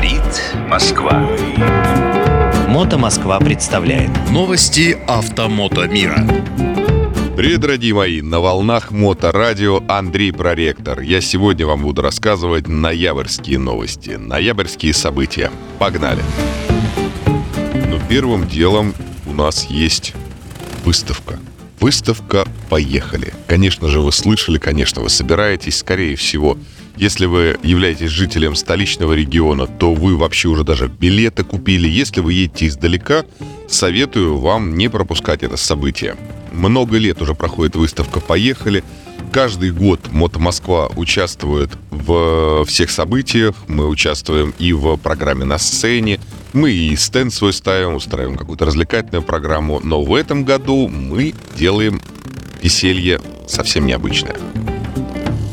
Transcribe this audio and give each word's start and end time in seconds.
Говорит 0.00 0.42
Москва. 0.66 1.28
Мото 2.68 2.96
Москва 2.96 3.38
представляет 3.38 4.10
Новости 4.30 4.96
автомото 5.06 5.86
мира. 5.88 6.26
Привет, 7.36 7.60
дорогие 7.60 7.92
мои! 7.92 8.22
На 8.22 8.40
волнах 8.40 8.92
Моторадио 8.92 9.82
Андрей 9.88 10.32
Проректор. 10.32 11.00
Я 11.00 11.20
сегодня 11.20 11.66
вам 11.66 11.82
буду 11.82 12.00
рассказывать 12.00 12.66
ноябрьские 12.66 13.58
новости, 13.58 14.12
ноябрьские 14.12 14.94
события. 14.94 15.50
Погнали! 15.78 16.22
Ну, 17.26 18.00
первым 18.08 18.48
делом 18.48 18.94
у 19.26 19.34
нас 19.34 19.66
есть 19.66 20.14
выставка. 20.82 21.38
Выставка 21.78 22.46
«Поехали». 22.70 23.34
Конечно 23.46 23.88
же, 23.88 24.00
вы 24.00 24.12
слышали, 24.12 24.56
конечно, 24.56 25.02
вы 25.02 25.10
собираетесь, 25.10 25.76
скорее 25.76 26.16
всего, 26.16 26.56
если 27.00 27.24
вы 27.24 27.58
являетесь 27.62 28.10
жителем 28.10 28.54
столичного 28.54 29.14
региона, 29.14 29.66
то 29.66 29.94
вы 29.94 30.18
вообще 30.18 30.48
уже 30.48 30.64
даже 30.64 30.88
билеты 30.88 31.44
купили. 31.44 31.88
Если 31.88 32.20
вы 32.20 32.34
едете 32.34 32.66
издалека, 32.66 33.24
советую 33.68 34.36
вам 34.36 34.76
не 34.76 34.88
пропускать 34.88 35.42
это 35.42 35.56
событие. 35.56 36.16
Много 36.52 36.98
лет 36.98 37.22
уже 37.22 37.34
проходит 37.34 37.74
выставка 37.74 38.20
«Поехали». 38.20 38.84
Каждый 39.32 39.70
год 39.70 40.12
Мото 40.12 40.40
Москва 40.40 40.88
участвует 40.88 41.70
в 41.90 42.66
всех 42.66 42.90
событиях. 42.90 43.54
Мы 43.66 43.86
участвуем 43.88 44.52
и 44.58 44.74
в 44.74 44.98
программе 44.98 45.46
на 45.46 45.56
сцене. 45.56 46.20
Мы 46.52 46.72
и 46.72 46.96
стенд 46.96 47.32
свой 47.32 47.54
ставим, 47.54 47.94
устраиваем 47.94 48.36
какую-то 48.36 48.66
развлекательную 48.66 49.22
программу. 49.22 49.80
Но 49.82 50.02
в 50.02 50.14
этом 50.14 50.44
году 50.44 50.88
мы 50.88 51.32
делаем 51.56 52.02
веселье 52.60 53.20
совсем 53.46 53.86
необычное. 53.86 54.36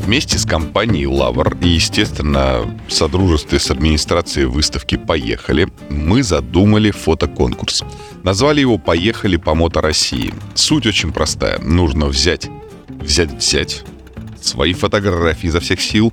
Вместе 0.08 0.38
с 0.38 0.46
компанией 0.46 1.06
«Лавр» 1.06 1.58
и, 1.60 1.68
естественно, 1.68 2.62
в 2.88 2.92
содружестве 2.94 3.58
с 3.58 3.70
администрацией 3.70 4.46
выставки 4.46 4.96
«Поехали» 4.96 5.68
мы 5.90 6.22
задумали 6.22 6.90
фотоконкурс. 6.90 7.84
Назвали 8.22 8.60
его 8.60 8.78
«Поехали 8.78 9.36
по 9.36 9.54
Мото 9.54 9.82
России». 9.82 10.32
Суть 10.54 10.86
очень 10.86 11.12
простая. 11.12 11.58
Нужно 11.58 12.06
взять, 12.06 12.48
взять, 12.88 13.34
взять 13.34 13.84
свои 14.40 14.72
фотографии 14.72 15.48
изо 15.48 15.60
всех 15.60 15.78
сил 15.78 16.10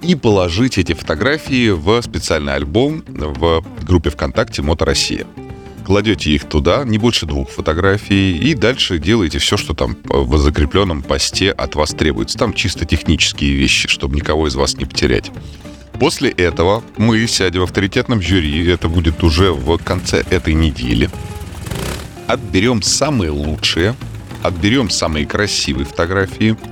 и 0.00 0.14
положить 0.14 0.78
эти 0.78 0.92
фотографии 0.92 1.70
в 1.70 2.00
специальный 2.02 2.54
альбом 2.54 3.02
в 3.08 3.64
группе 3.82 4.10
ВКонтакте 4.10 4.62
«Мото 4.62 4.84
Россия» 4.84 5.26
кладете 5.84 6.30
их 6.30 6.48
туда, 6.48 6.84
не 6.84 6.98
больше 6.98 7.26
двух 7.26 7.50
фотографий, 7.50 8.36
и 8.36 8.54
дальше 8.54 8.98
делаете 8.98 9.38
все, 9.38 9.56
что 9.56 9.74
там 9.74 9.96
в 10.04 10.38
закрепленном 10.38 11.02
посте 11.02 11.50
от 11.50 11.74
вас 11.74 11.90
требуется. 11.90 12.38
Там 12.38 12.52
чисто 12.54 12.84
технические 12.84 13.54
вещи, 13.54 13.88
чтобы 13.88 14.16
никого 14.16 14.48
из 14.48 14.54
вас 14.56 14.76
не 14.76 14.84
потерять. 14.84 15.30
После 16.00 16.30
этого 16.30 16.82
мы 16.96 17.26
сядем 17.28 17.60
в 17.60 17.64
авторитетном 17.64 18.20
жюри, 18.20 18.66
это 18.66 18.88
будет 18.88 19.22
уже 19.22 19.52
в 19.52 19.78
конце 19.78 20.24
этой 20.30 20.54
недели. 20.54 21.08
Отберем 22.26 22.82
самые 22.82 23.30
лучшие, 23.30 23.94
отберем 24.42 24.90
самые 24.90 25.26
красивые 25.26 25.84
фотографии– 25.84 26.56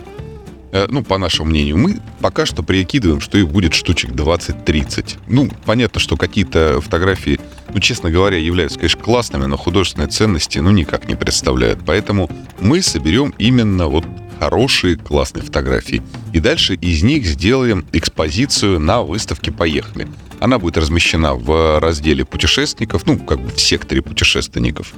ну, 0.88 1.04
по 1.04 1.18
нашему 1.18 1.50
мнению, 1.50 1.76
мы 1.76 2.00
пока 2.20 2.46
что 2.46 2.62
прикидываем, 2.62 3.20
что 3.20 3.36
их 3.36 3.48
будет 3.48 3.74
штучек 3.74 4.10
20-30. 4.10 5.18
Ну, 5.28 5.50
понятно, 5.66 6.00
что 6.00 6.16
какие-то 6.16 6.80
фотографии, 6.80 7.38
ну, 7.72 7.78
честно 7.80 8.10
говоря, 8.10 8.38
являются, 8.38 8.78
конечно, 8.78 9.02
классными, 9.02 9.44
но 9.44 9.58
художественной 9.58 10.08
ценности, 10.08 10.58
ну, 10.58 10.70
никак 10.70 11.08
не 11.08 11.14
представляют. 11.14 11.80
Поэтому 11.84 12.30
мы 12.58 12.80
соберем 12.80 13.34
именно 13.36 13.88
вот 13.88 14.06
хорошие, 14.40 14.96
классные 14.96 15.42
фотографии. 15.42 16.02
И 16.32 16.40
дальше 16.40 16.74
из 16.74 17.02
них 17.02 17.26
сделаем 17.26 17.84
экспозицию 17.92 18.80
на 18.80 19.02
выставке 19.02 19.52
«Поехали». 19.52 20.08
Она 20.40 20.58
будет 20.58 20.78
размещена 20.78 21.34
в 21.34 21.78
разделе 21.80 22.24
путешественников, 22.24 23.06
ну, 23.06 23.18
как 23.18 23.40
бы 23.40 23.50
в 23.50 23.60
секторе 23.60 24.00
путешественников. 24.00 24.94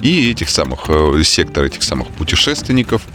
И 0.00 0.30
этих 0.30 0.48
самых, 0.48 0.86
э, 0.88 1.22
сектор 1.24 1.64
этих 1.64 1.82
самых 1.82 2.08
путешественников– 2.08 3.02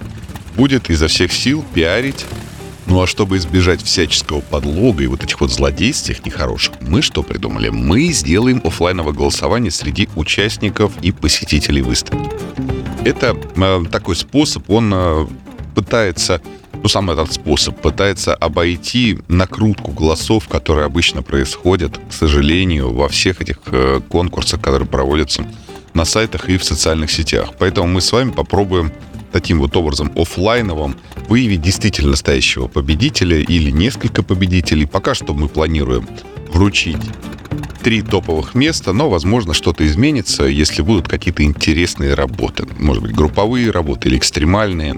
будет 0.55 0.89
изо 0.89 1.07
всех 1.07 1.31
сил 1.31 1.63
пиарить. 1.73 2.25
Ну 2.88 3.01
а 3.01 3.07
чтобы 3.07 3.38
избежать 3.38 3.81
всяческого 3.81 4.41
подлога 4.41 5.03
и 5.03 5.07
вот 5.07 5.23
этих 5.23 5.41
вот 5.41 5.51
злодейств 5.51 6.23
нехороших, 6.23 6.73
мы 6.81 7.01
что 7.01 7.23
придумали? 7.23 7.69
Мы 7.69 8.11
сделаем 8.11 8.61
офлайновое 8.63 9.13
голосование 9.13 9.71
среди 9.71 10.07
участников 10.16 10.91
и 11.01 11.11
посетителей 11.11 11.81
выставки. 11.81 12.29
Это 13.03 13.35
э, 13.55 13.83
такой 13.91 14.16
способ, 14.16 14.69
он 14.69 14.91
э, 14.93 15.27
пытается 15.73 16.41
ну, 16.83 16.89
сам 16.89 17.09
этот 17.09 17.33
способ 17.33 17.81
пытается 17.81 18.35
обойти 18.35 19.17
накрутку 19.27 19.91
голосов, 19.91 20.47
которые 20.47 20.85
обычно 20.85 21.23
происходят, 21.23 21.99
к 22.09 22.13
сожалению, 22.13 22.93
во 22.93 23.07
всех 23.07 23.41
этих 23.41 23.57
э, 23.72 24.01
конкурсах, 24.07 24.61
которые 24.61 24.87
проводятся 24.87 25.47
на 25.95 26.05
сайтах 26.05 26.47
и 26.47 26.57
в 26.57 26.63
социальных 26.63 27.09
сетях. 27.09 27.53
Поэтому 27.57 27.87
мы 27.87 28.01
с 28.01 28.11
вами 28.11 28.29
попробуем 28.29 28.91
таким 29.35 29.59
вот 29.59 29.75
образом 29.75 30.13
офлайновым 30.16 30.96
выявить 31.28 31.62
действительно 31.62 32.12
настоящего 32.12 32.69
победителя 32.69 33.38
или 33.38 33.69
несколько 33.69 34.23
победителей. 34.23 34.85
Пока 34.85 35.13
что 35.13 35.34
мы 35.34 35.50
планируем 35.50 36.07
вручить 36.53 37.01
три 37.84 38.01
топовых 38.01 38.56
места, 38.56 38.94
но, 38.94 39.09
возможно, 39.09 39.53
что-то 39.53 39.85
изменится, 39.85 40.46
если 40.46 40.81
будут 40.81 41.09
какие-то 41.09 41.44
интересные 41.44 42.13
работы. 42.13 42.66
Может 42.79 43.03
быть, 43.03 43.12
групповые 43.12 43.72
работы 43.72 44.07
или 44.07 44.18
экстремальные. 44.18 44.97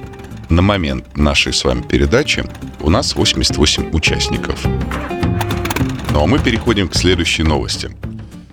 На 0.49 0.61
момент 0.61 1.17
нашей 1.17 1.51
с 1.51 1.63
вами 1.63 1.81
передачи 1.81 2.45
у 2.81 2.91
нас 2.91 3.15
88 3.15 3.89
участников. 3.91 4.63
Ну 6.11 6.23
а 6.23 6.27
мы 6.27 6.37
переходим 6.37 6.89
к 6.89 6.95
следующей 6.95 7.41
новости. 7.41 7.89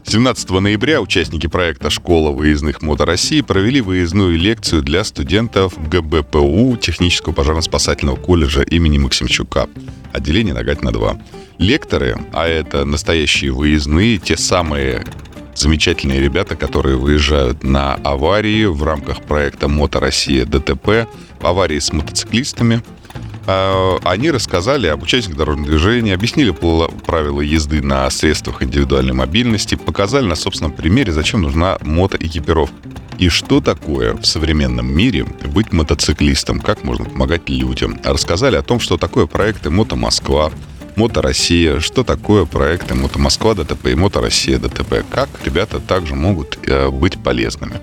17 0.07 0.51
ноября 0.51 1.01
участники 1.01 1.47
проекта 1.47 1.89
«Школа 1.89 2.31
выездных 2.31 2.83
мото 2.83 3.07
России» 3.07 3.41
провели 3.41 3.81
выездную 3.81 4.39
лекцию 4.39 4.83
для 4.83 5.03
студентов 5.03 5.73
ГБПУ 5.89 6.77
Технического 6.77 7.33
пожарно-спасательного 7.33 8.17
колледжа 8.17 8.63
имени 8.63 8.99
Максимчука, 8.99 9.67
отделение 10.13 10.53
Нагатина-2. 10.53 11.21
Лекторы, 11.59 12.19
а 12.35 12.47
это 12.47 12.85
настоящие 12.85 13.53
выездные, 13.53 14.19
те 14.19 14.37
самые 14.37 15.05
замечательные 15.55 16.21
ребята, 16.21 16.55
которые 16.55 16.97
выезжают 16.97 17.63
на 17.65 17.95
аварии 17.95 18.67
в 18.67 18.83
рамках 18.83 19.23
проекта 19.23 19.69
«Мото 19.69 20.01
Россия 20.01 20.45
ДТП», 20.45 21.09
аварии 21.41 21.79
с 21.79 21.93
мотоциклистами– 21.93 22.83
они 23.47 24.31
рассказали 24.31 24.87
об 24.87 25.03
участниках 25.03 25.39
дорожного 25.39 25.69
движения, 25.69 26.15
объяснили 26.15 26.51
правила 27.07 27.41
езды 27.41 27.83
на 27.83 28.09
средствах 28.11 28.63
индивидуальной 28.63 29.13
мобильности, 29.13 29.75
показали 29.75 30.27
на 30.27 30.35
собственном 30.35 30.73
примере, 30.73 31.13
зачем 31.13 31.43
нужна 31.43 31.79
мотоэкипировка. 31.83 32.75
И 33.19 33.29
что 33.29 33.61
такое 33.61 34.15
в 34.15 34.25
современном 34.25 34.93
мире 34.93 35.25
быть 35.25 35.73
мотоциклистом, 35.73 36.61
как 36.61 36.83
можно 36.83 37.05
помогать 37.05 37.49
людям. 37.49 37.99
Рассказали 38.03 38.57
о 38.57 38.63
том, 38.63 38.81
что 38.81 38.97
такое 38.97 39.27
проекты 39.27 39.71
«Мото 39.71 39.95
Москва», 39.95 40.51
«Мото 40.97 41.23
Россия», 41.23 41.81
что 41.81 42.05
такое 42.05 42.45
проекты 42.45 42.95
«Мото 42.95 43.19
Москва 43.19 43.55
ДТП» 43.55 43.87
и 43.87 43.95
«Мото 43.95 44.21
Россия 44.21 44.59
ДТП», 44.59 45.05
как 45.11 45.29
ребята 45.45 45.81
также 45.81 46.15
могут 46.15 46.59
э, 46.67 46.89
быть 46.89 47.23
полезными. 47.23 47.81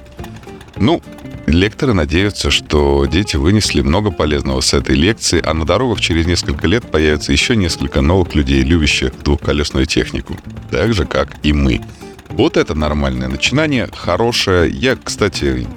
Ну, 0.77 1.01
Лекторы 1.47 1.93
надеются, 1.93 2.51
что 2.51 3.05
дети 3.05 3.35
вынесли 3.35 3.81
много 3.81 4.11
полезного 4.11 4.61
с 4.61 4.73
этой 4.73 4.95
лекции, 4.95 5.41
а 5.43 5.53
на 5.53 5.65
дорогах 5.65 5.99
через 5.99 6.25
несколько 6.25 6.67
лет 6.67 6.89
появится 6.89 7.31
еще 7.31 7.55
несколько 7.55 8.01
новых 8.01 8.35
людей, 8.35 8.61
любящих 8.61 9.11
двухколесную 9.23 9.85
технику. 9.85 10.37
Так 10.69 10.93
же, 10.93 11.05
как 11.05 11.35
и 11.43 11.51
мы. 11.51 11.81
Вот 12.29 12.57
это 12.57 12.75
нормальное 12.75 13.27
начинание, 13.27 13.89
хорошее. 13.93 14.71
Я, 14.71 14.95
кстати, 14.95 15.67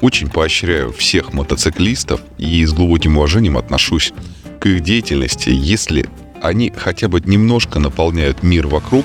очень 0.00 0.28
поощряю 0.28 0.92
всех 0.92 1.32
мотоциклистов 1.32 2.20
и 2.38 2.64
с 2.64 2.72
глубоким 2.72 3.18
уважением 3.18 3.58
отношусь 3.58 4.12
к 4.58 4.66
их 4.66 4.80
деятельности, 4.80 5.50
если 5.50 6.08
они 6.42 6.72
хотя 6.74 7.08
бы 7.08 7.20
немножко 7.20 7.78
наполняют 7.78 8.42
мир 8.42 8.66
вокруг 8.66 9.04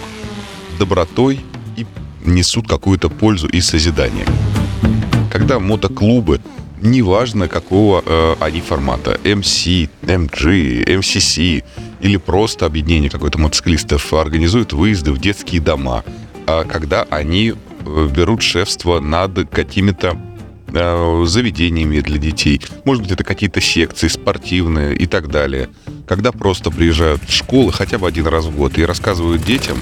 добротой 0.80 1.42
и 1.76 1.86
несут 2.24 2.68
какую-то 2.68 3.10
пользу 3.10 3.48
и 3.48 3.62
созидание 3.62 4.26
когда 5.46 5.60
мотоклубы, 5.60 6.42
неважно 6.82 7.48
какого 7.48 8.02
э, 8.04 8.36
они 8.40 8.62
формата, 8.62 9.20
MC, 9.24 9.88
MG, 10.02 10.84
MCC 10.86 11.64
или 12.02 12.18
просто 12.18 12.66
объединение 12.66 13.12
какой-то 13.12 13.38
мотоциклистов, 13.38 14.12
организуют 14.14 14.74
выезды 14.74 15.12
в 15.12 15.20
детские 15.20 15.62
дома, 15.62 16.04
а 16.48 16.64
когда 16.64 17.04
они 17.12 17.54
э, 17.54 18.10
берут 18.12 18.42
шефство 18.42 19.00
над 19.00 19.48
какими-то 19.52 20.18
э, 20.74 21.24
заведениями 21.28 22.00
для 22.00 22.18
детей. 22.18 22.60
Может 22.84 23.04
быть, 23.04 23.12
это 23.12 23.24
какие-то 23.24 23.62
секции 23.62 24.08
спортивные 24.08 24.96
и 24.96 25.06
так 25.06 25.28
далее. 25.30 25.70
Когда 26.08 26.32
просто 26.32 26.72
приезжают 26.72 27.22
в 27.24 27.32
школы 27.32 27.72
хотя 27.72 28.00
бы 28.00 28.08
один 28.08 28.26
раз 28.26 28.46
в 28.46 28.56
год 28.56 28.80
и 28.80 28.84
рассказывают 28.84 29.44
детям 29.44 29.78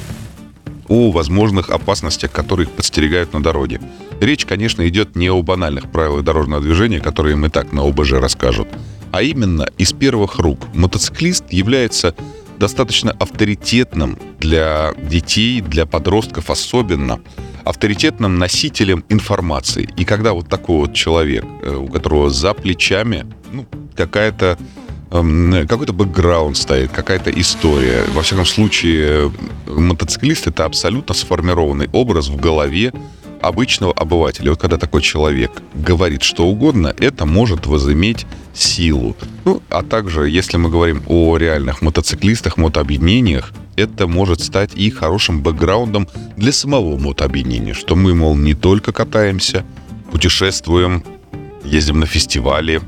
о 0.87 1.11
возможных 1.11 1.69
опасностях, 1.69 2.31
которые 2.31 2.67
их 2.67 2.73
подстерегают 2.73 3.33
на 3.33 3.41
дороге. 3.41 3.79
Речь, 4.19 4.45
конечно, 4.45 4.87
идет 4.87 5.15
не 5.15 5.29
о 5.29 5.41
банальных 5.41 5.91
правилах 5.91 6.23
дорожного 6.23 6.61
движения, 6.61 6.99
которые 6.99 7.37
и 7.37 7.49
так 7.49 7.71
на 7.73 7.87
ОБЖ 7.87 8.13
расскажут, 8.13 8.67
а 9.11 9.21
именно 9.21 9.67
из 9.77 9.93
первых 9.93 10.37
рук. 10.37 10.59
Мотоциклист 10.73 11.45
является 11.51 12.15
достаточно 12.57 13.11
авторитетным 13.11 14.17
для 14.39 14.93
детей, 14.97 15.61
для 15.61 15.85
подростков 15.85 16.49
особенно, 16.49 17.19
авторитетным 17.63 18.37
носителем 18.37 19.03
информации. 19.09 19.89
И 19.97 20.05
когда 20.05 20.33
вот 20.33 20.49
такой 20.49 20.77
вот 20.77 20.93
человек, 20.93 21.45
э, 21.61 21.75
у 21.75 21.87
которого 21.87 22.29
за 22.29 22.53
плечами 22.53 23.25
ну, 23.51 23.65
какая-то 23.95 24.57
какой-то 25.13 25.93
бэкграунд 25.93 26.57
стоит, 26.57 26.91
какая-то 26.91 27.29
история. 27.29 28.03
Во 28.13 28.23
всяком 28.23 28.45
случае, 28.45 29.31
мотоциклист— 29.67 30.47
это 30.47 30.65
абсолютно 30.65 31.13
сформированный 31.13 31.87
образ 31.91 32.29
в 32.29 32.35
голове 32.35 32.91
обычного 33.39 33.93
обывателя, 33.93 34.51
вот 34.51 34.59
когда 34.59 34.77
такой 34.77 35.01
человек 35.01 35.51
говорит 35.75 36.23
что 36.23 36.47
угодно, 36.47 36.95
это 36.97 37.25
может 37.25 37.65
возыметь 37.67 38.25
силу. 38.53 39.15
Ну, 39.43 39.61
а 39.69 39.83
также, 39.83 40.29
если 40.29 40.57
мы 40.57 40.69
говорим 40.69 41.03
о 41.07 41.37
реальных 41.37 41.81
мотоциклистах, 41.81 42.57
мотообъединениях, 42.57 43.51
это 43.75 44.07
может 44.07 44.39
стать 44.41 44.71
и 44.75 44.89
хорошим 44.89 45.41
бэкграундом 45.41 46.07
для 46.37 46.53
самого 46.53 46.97
мотообъединения, 46.97 47.73
что 47.73 47.95
мы, 47.95 48.15
мол, 48.15 48.35
не 48.35 48.53
только 48.53 48.93
катаемся, 48.93 49.65
путешествуем, 50.11 51.03
ездим 51.65 51.99
на 51.99 52.05
фестивали, 52.05 52.81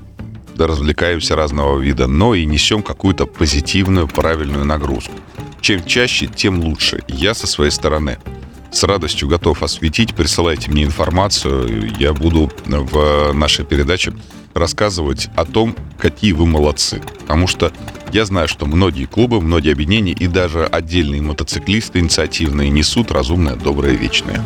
развлекаемся 0.57 1.35
разного 1.35 1.79
вида, 1.79 2.07
но 2.07 2.35
и 2.35 2.45
несем 2.45 2.83
какую-то 2.83 3.25
позитивную, 3.25 4.07
правильную 4.07 4.65
нагрузку. 4.65 5.13
Чем 5.61 5.83
чаще, 5.83 6.27
тем 6.27 6.59
лучше. 6.59 7.03
Я 7.07 7.33
со 7.33 7.47
своей 7.47 7.71
стороны– 7.71 8.17
с 8.75 8.83
радостью 8.83 9.29
готов 9.29 9.63
осветить. 9.63 10.13
Присылайте 10.13 10.69
мне 10.69 10.83
информацию. 10.83 11.89
Я 11.97 12.13
буду 12.13 12.51
в 12.65 13.31
нашей 13.31 13.63
передаче 13.63 14.13
рассказывать 14.53 15.29
о 15.35 15.45
том, 15.45 15.75
какие 15.97 16.33
вы 16.33 16.45
молодцы. 16.45 17.01
Потому 17.21 17.47
что 17.47 17.71
я 18.11 18.25
знаю, 18.25 18.47
что 18.49 18.65
многие 18.65 19.05
клубы, 19.05 19.39
многие 19.39 19.71
объединения 19.71 20.11
и 20.11 20.27
даже 20.27 20.65
отдельные 20.65 21.21
мотоциклисты 21.21 21.99
инициативные 21.99 22.69
несут 22.69 23.11
разумное, 23.11 23.55
доброе, 23.55 23.93
вечное. 23.93 24.43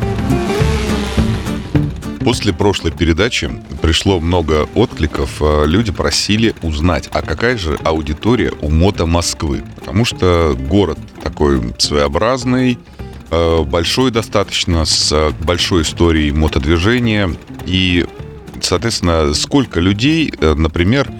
После 2.30 2.52
прошлой 2.52 2.92
передачи 2.92 3.50
пришло 3.82 4.20
много 4.20 4.68
откликов. 4.76 5.42
Люди 5.66 5.90
просили 5.90 6.54
узнать, 6.62 7.08
а 7.12 7.22
какая 7.22 7.56
же 7.58 7.76
аудитория 7.82 8.52
у 8.60 8.70
Мото 8.70 9.04
Москвы. 9.04 9.64
Потому 9.76 10.04
что 10.04 10.56
город 10.56 10.98
такой 11.22 11.60
своеобразный, 11.78 12.78
Э, 13.30 13.62
большой 13.62 14.10
достаточно, 14.10 14.84
с 14.84 15.12
э, 15.12 15.30
большой 15.44 15.82
историей 15.82 16.32
мотодвижения. 16.32 17.30
И, 17.64 18.04
соответственно, 18.60 19.32
сколько 19.34 19.80
людей, 19.80 20.32
э, 20.40 20.54
например, 20.54 21.10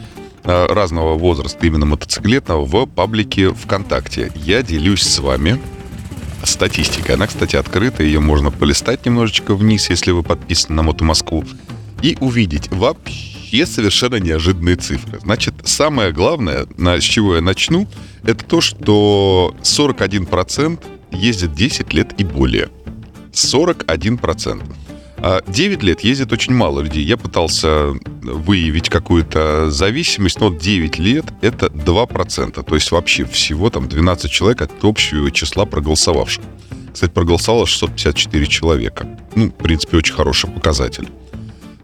разного 0.42 1.18
возраста, 1.18 1.66
именно 1.66 1.84
мотоциклетного, 1.84 2.64
в 2.64 2.86
паблике 2.86 3.52
ВКонтакте. 3.52 4.32
Я 4.34 4.62
делюсь 4.62 5.02
с 5.02 5.18
вами 5.18 5.60
статистикой. 6.44 7.14
Она, 7.14 7.26
кстати, 7.26 7.56
открыта, 7.56 8.02
ее 8.02 8.20
можно 8.20 8.50
полистать 8.50 9.06
немножечко 9.06 9.54
вниз, 9.54 9.90
если 9.90 10.10
вы 10.10 10.22
подписаны 10.22 10.76
на 10.76 10.82
Мото 10.82 11.04
Москву, 11.04 11.44
и 12.02 12.16
увидеть 12.20 12.70
вообще 12.70 13.66
совершенно 13.66 14.16
неожиданные 14.16 14.76
цифры. 14.76 15.20
Значит, 15.20 15.54
самое 15.64 16.12
главное, 16.12 16.66
с 16.78 17.02
чего 17.02 17.36
я 17.36 17.40
начну, 17.40 17.88
это 18.22 18.44
то, 18.44 18.60
что 18.60 19.54
41% 19.62 20.78
ездит 21.12 21.54
10 21.54 21.92
лет 21.92 22.14
и 22.18 22.24
более. 22.24 22.70
41%. 23.32 24.62
9 25.20 25.82
а 25.82 25.86
лет 25.86 26.00
ездит 26.00 26.32
очень 26.32 26.54
мало 26.54 26.80
людей. 26.80 27.04
Я 27.04 27.16
пытался 27.16 27.94
выявить 28.22 28.88
какую-то 28.88 29.70
зависимость, 29.70 30.40
но 30.40 30.50
9 30.50 30.98
лет— 30.98 31.26
это 31.42 31.66
2%. 31.66 32.62
То 32.62 32.74
есть 32.74 32.90
вообще 32.90 33.24
всего 33.24 33.70
там 33.70 33.88
12 33.88 34.30
человек 34.30 34.62
от 34.62 34.72
общего 34.82 35.30
числа 35.30 35.66
проголосовавших. 35.66 36.42
Кстати, 36.92 37.10
проголосовало 37.12 37.66
654 37.66 38.46
человека. 38.46 39.06
Ну, 39.34 39.46
в 39.46 39.62
принципе, 39.62 39.98
очень 39.98 40.14
хороший 40.14 40.50
показатель. 40.50 41.08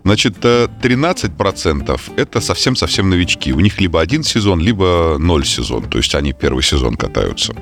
Значит, 0.05 0.37
13% 0.39 2.01
э, 2.17 2.23
это 2.23 2.41
совсем-совсем 2.41 3.11
новички. 3.11 3.53
У 3.53 3.61
них 3.61 3.81
либо 3.81 4.01
один 4.01 4.23
сезон, 4.23 4.61
либо 4.61 5.17
ноль 5.19 5.45
сезон. 5.45 5.85
То 5.85 5.99
есть 5.99 6.15
они 6.15 6.33
первый 6.33 6.63
сезон 6.63 6.97
катаются. 6.97 7.55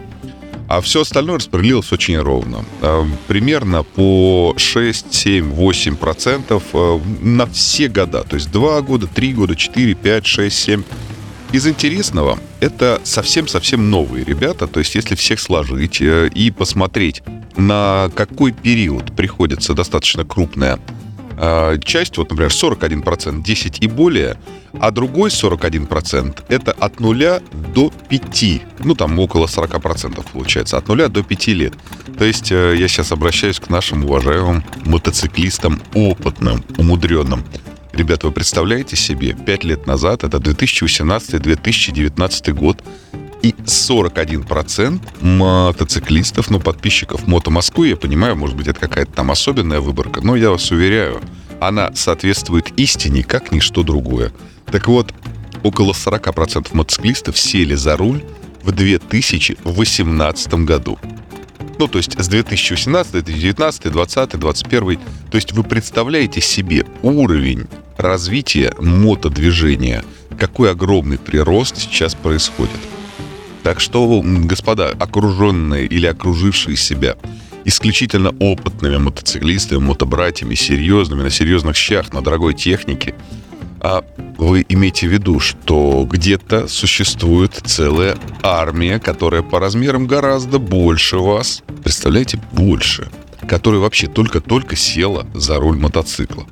А 0.77 0.81
все 0.81 1.03
остальное 1.03 1.37
распределилось 1.37 1.93
очень 1.93 2.19
ровно. 2.19 2.65
А, 2.83 3.07
примерно 3.29 3.85
по 3.85 4.55
6, 4.57 5.15
7, 5.15 5.53
8 5.53 5.95
процентов 5.95 6.65
э, 6.73 6.99
на 7.21 7.47
все 7.47 7.87
года. 7.87 8.25
То 8.25 8.35
есть 8.35 8.51
2 8.51 8.81
года, 8.81 9.07
3 9.07 9.35
года, 9.35 9.55
4, 9.55 9.95
5, 9.95 10.27
6, 10.27 10.57
7. 10.57 10.83
Из 11.53 11.69
интересного, 11.69 12.41
это 12.59 13.01
совсем-совсем 13.05 13.89
новые 13.89 14.25
ребята. 14.25 14.67
То 14.67 14.81
есть 14.81 14.97
если 14.97 15.15
всех 15.15 15.39
сложить 15.39 16.01
э, 16.01 16.29
и 16.35 16.51
посмотреть, 16.51 17.23
на 17.57 18.11
какой 18.17 18.51
период 18.51 19.15
приходится 19.15 19.75
достаточно 19.75 20.25
крупная 20.25 20.81
часть, 21.85 22.17
вот, 22.17 22.31
например, 22.31 22.51
41%, 22.51 23.43
10 23.43 23.83
и 23.83 23.87
более, 23.87 24.37
а 24.81 24.91
другой 24.91 25.31
41% 25.31 26.43
это 26.49 26.73
от 26.73 26.99
0 27.01 27.41
до 27.75 27.93
5. 28.09 28.45
Ну, 28.81 28.95
там 28.95 29.19
около 29.19 29.47
40% 29.47 30.25
получается, 30.33 30.79
от 30.79 30.89
0 30.89 31.09
до 31.09 31.23
5 31.23 31.47
лет. 31.49 31.75
То 32.19 32.25
есть 32.25 32.51
э, 32.53 32.77
я 32.77 32.89
сейчас 32.89 33.13
обращаюсь 33.13 33.61
к 33.61 33.71
нашим 33.71 34.05
уважаемым 34.05 34.65
мотоциклистам, 34.85 35.81
опытным, 35.95 36.65
умудренным. 36.77 37.45
Ребята, 37.93 38.27
вы 38.27 38.33
представляете 38.33 38.97
себе, 38.97 39.35
5 39.35 39.65
лет 39.65 39.87
назад, 39.87 40.25
это 40.25 40.39
2018-2019 40.39 42.53
год, 42.53 42.83
и 43.45 43.55
41% 43.67 45.01
мотоциклистов, 45.21 46.51
ну, 46.51 46.61
подписчиков 46.61 47.27
Мото 47.27 47.51
Москвы, 47.51 47.89
я 47.89 47.97
понимаю, 47.97 48.37
может 48.37 48.57
быть, 48.57 48.69
это 48.69 48.81
какая-то 48.81 49.13
там 49.13 49.31
особенная 49.31 49.81
выборка, 49.81 50.23
но 50.23 50.35
я 50.35 50.51
вас 50.51 50.71
уверяю, 50.71 51.21
она 51.61 51.95
соответствует 51.95 52.73
истине, 52.79 53.23
как 53.23 53.53
ничто 53.53 53.83
другое. 53.83 54.33
Так 54.73 54.89
вот, 54.89 55.13
около 55.63 55.93
40% 55.93 56.69
мотоциклистов 56.73 57.39
сели 57.39 57.75
за 57.75 57.99
руль 57.99 58.25
в 58.63 58.73
2018 58.73 60.55
году. 60.65 60.99
Ну, 61.79 61.87
то 61.87 61.99
есть 61.99 62.19
с 62.19 62.29
2018, 62.29 63.13
2019, 63.13 63.83
2020, 63.93 64.41
2021. 64.41 64.99
То 65.31 65.37
есть 65.37 65.53
вы 65.53 65.65
представляете 65.65 66.41
себе 66.41 66.87
уровень 67.03 67.67
развития 67.99 68.73
мотодвижения, 68.79 70.03
какой 70.39 70.71
огромный 70.71 71.19
прирост 71.19 71.77
сейчас 71.77 72.15
происходит. 72.15 72.81
Так 73.65 73.81
что, 73.81 74.23
господа, 74.23 74.91
окруженные 74.91 75.87
или 75.87 76.07
окружившие 76.07 76.77
себя 76.77 77.17
исключительно 77.65 78.29
опытными 78.39 78.99
мотоциклистами, 78.99 79.79
мотобратьями, 79.79 80.55
серьезными, 80.55 81.23
на 81.23 81.31
серьезных 81.31 81.75
щах, 81.75 82.13
на 82.13 82.21
дорогой 82.21 82.53
технике, 82.53 83.15
а 83.81 84.05
вы 84.37 84.67
имеете 84.69 85.09
в 85.09 85.13
виду, 85.13 85.41
что 85.41 86.07
где-то 86.11 86.69
существует 86.69 87.55
целая 87.65 88.19
армия, 88.43 88.99
которая 88.99 89.41
по 89.41 89.59
размерам 89.59 90.07
гораздо 90.07 90.59
больше 90.59 91.17
вас, 91.17 91.63
представляете, 91.83 92.39
больше, 92.53 93.09
которая 93.49 93.81
вообще 93.81 94.09
только-только 94.09 94.77
села 94.77 95.27
за 95.35 95.57
руль 95.57 95.79
мотоцикла. 95.79 96.47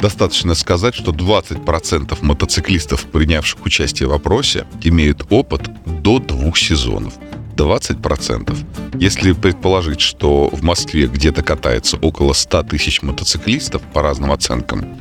Достаточно 0.00 0.54
сказать, 0.54 0.94
что 0.94 1.12
20% 1.12 2.16
мотоциклистов, 2.22 3.04
принявших 3.04 3.64
участие 3.66 4.08
в 4.08 4.12
опросе, 4.12 4.66
имеют 4.82 5.26
опыт 5.28 5.70
до 6.10 6.18
двух 6.18 6.58
сезонов. 6.58 7.14
20%. 7.56 8.56
Если 8.98 9.32
предположить, 9.32 10.00
что 10.00 10.48
в 10.48 10.62
Москве 10.62 11.06
где-то 11.06 11.42
катается 11.42 11.98
около 11.98 12.32
100 12.32 12.64
тысяч 12.64 13.02
мотоциклистов 13.02 13.82
по 13.82 14.02
разным 14.02 14.32
оценкам, 14.32 15.00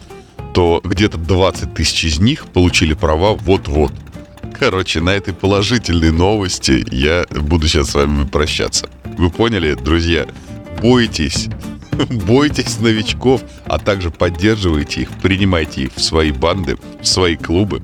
то 0.54 0.82
где-то 0.84 1.18
20 1.18 1.74
тысяч 1.74 2.04
из 2.04 2.20
них 2.20 2.46
получили 2.48 2.94
права 2.94 3.34
вот-вот. 3.34 3.92
Короче, 4.60 5.00
на 5.00 5.12
этой 5.12 5.34
положительной 5.34 6.12
новости 6.12 6.86
я 6.92 7.25
буду 7.32 7.68
сейчас 7.68 7.92
с 7.92 7.96
вами 7.96 8.25
прощаться. 8.25 8.89
Вы 9.18 9.32
поняли, 9.32 9.74
друзья? 9.74 10.28
Бойтесь 10.82 11.48
бойтесь 12.28 12.80
новичков, 12.80 13.42
а 13.66 13.80
также 13.80 14.12
поддерживайте 14.12 15.01
их, 15.01 15.10
принимайте 15.22 15.84
их 15.84 15.92
в 15.96 16.01
свои 16.01 16.32
банды, 16.32 16.78
в 17.01 17.08
свои 17.08 17.36
клубы, 17.36 17.82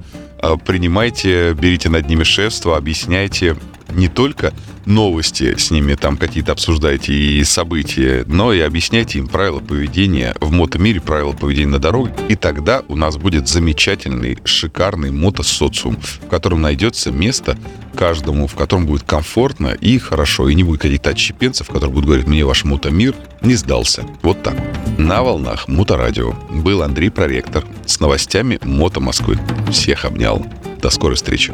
принимайте, 0.66 1.54
берите 1.54 1.90
над 1.90 2.10
ними 2.10 2.24
шефство, 2.24 2.78
объясняйте 2.78 3.56
не 3.96 4.08
только 4.08 4.54
новости 4.86 5.58
с 5.58 5.72
ними, 5.72 5.96
там 5.96 6.18
какие-то 6.18 6.52
обсуждаете 6.52 7.14
и 7.14 7.44
события, 7.44 8.24
но 8.28 8.54
и 8.54 8.60
объясняйте 8.60 9.20
им 9.20 9.28
правила 9.28 9.60
поведения 9.60 10.36
в 10.40 10.52
мотомире, 10.52 11.02
правила 11.02 11.32
поведения 11.32 11.72
на 11.72 11.80
дороге. 11.80 12.14
И 12.30 12.36
тогда 12.36 12.84
у 12.88 12.96
нас 12.96 13.18
будет 13.18 13.48
замечательный, 13.48 14.38
шикарный 14.44 15.12
мотосоциум, 15.12 15.98
в 15.98 16.28
котором 16.28 16.62
найдется 16.62 17.12
место 17.12 17.58
каждому, 17.96 18.48
в 18.48 18.56
котором 18.56 18.86
будет 18.86 19.04
комфортно 19.04 19.70
и 19.70 19.98
хорошо, 19.98 20.50
и 20.50 20.56
не 20.56 20.64
будет 20.64 20.82
каких-то 20.82 21.12
отщепенцев, 21.12 21.68
которые 21.68 21.92
будут 21.92 22.06
говорить, 22.06 22.28
мне 22.28 22.46
ваш 22.46 22.66
мотомир 22.66 23.16
не 23.42 23.56
сдался. 23.56 24.04
Вот 24.22 24.44
так. 24.44 24.56
На 24.98 25.24
волнах 25.24 25.68
Моторадио 25.68 26.34
был 26.52 26.84
Андрей 26.84 27.10
Проректор 27.10 27.64
с 27.86 28.00
новостями 28.00 28.60
Мото 28.64 29.00
Москвы. 29.00 29.40
Всех 29.72 30.06
обнял. 30.06 30.46
До 30.82 30.90
скорой 30.90 31.16
встречи. 31.16 31.54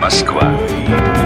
Москва. 0.00 1.19